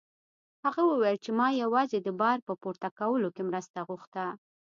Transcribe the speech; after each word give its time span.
هغه 0.65 0.81
وویل 0.91 1.17
چې 1.25 1.31
ما 1.39 1.47
یوازې 1.63 1.97
د 2.01 2.09
بار 2.21 2.37
په 2.47 2.53
پورته 2.61 2.89
کولو 2.99 3.29
کې 3.35 3.43
مرسته 3.49 3.79
غوښته. 3.87 4.25